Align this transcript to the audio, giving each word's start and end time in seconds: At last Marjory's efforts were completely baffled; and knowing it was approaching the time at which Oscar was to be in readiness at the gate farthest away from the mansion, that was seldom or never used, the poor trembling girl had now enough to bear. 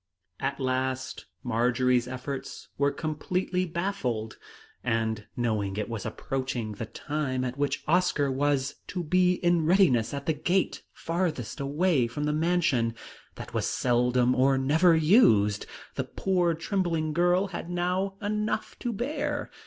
At 0.39 0.59
last 0.59 1.27
Marjory's 1.43 2.07
efforts 2.07 2.69
were 2.75 2.89
completely 2.89 3.65
baffled; 3.67 4.39
and 4.83 5.27
knowing 5.37 5.77
it 5.77 5.89
was 5.89 6.07
approaching 6.07 6.71
the 6.71 6.87
time 6.87 7.43
at 7.43 7.55
which 7.55 7.83
Oscar 7.87 8.31
was 8.31 8.77
to 8.87 9.03
be 9.03 9.33
in 9.33 9.67
readiness 9.67 10.11
at 10.11 10.25
the 10.25 10.33
gate 10.33 10.81
farthest 10.91 11.59
away 11.59 12.07
from 12.07 12.23
the 12.23 12.33
mansion, 12.33 12.95
that 13.35 13.53
was 13.53 13.67
seldom 13.67 14.33
or 14.33 14.57
never 14.57 14.95
used, 14.95 15.67
the 15.93 16.03
poor 16.03 16.55
trembling 16.55 17.13
girl 17.13 17.49
had 17.49 17.69
now 17.69 18.15
enough 18.23 18.79
to 18.79 18.91
bear. 18.91 19.51